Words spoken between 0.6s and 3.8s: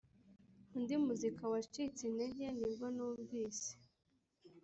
undi muzika wacitse intege nibwo numvise